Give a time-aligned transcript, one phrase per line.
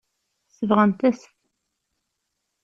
[0.57, 1.23] Sebɣent-as-t.